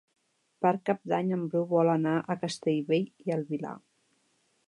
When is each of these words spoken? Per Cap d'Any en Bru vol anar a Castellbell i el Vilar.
Per 0.65 0.71
Cap 0.89 1.03
d'Any 1.11 1.29
en 1.37 1.43
Bru 1.51 1.61
vol 1.75 1.91
anar 1.95 2.15
a 2.19 2.37
Castellbell 2.45 3.05
i 3.29 3.37
el 3.39 3.47
Vilar. 3.53 3.77